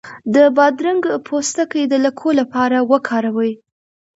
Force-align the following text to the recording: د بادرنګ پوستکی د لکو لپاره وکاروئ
د 0.35 0.35
بادرنګ 0.57 1.03
پوستکی 1.25 1.83
د 1.91 1.93
لکو 2.05 2.27
لپاره 2.39 2.77
وکاروئ 2.91 3.51